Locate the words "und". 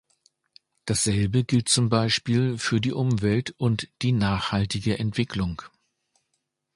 3.59-3.87